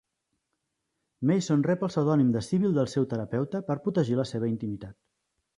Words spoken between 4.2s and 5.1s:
la seva intimitat.